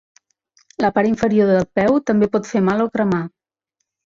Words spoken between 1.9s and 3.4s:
també pot fer mal o cremar.